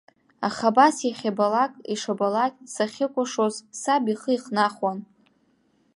[0.47, 4.99] Аха абас иахьабалак, ишабалак сахьыкәашоз саб ихы ихнахуан.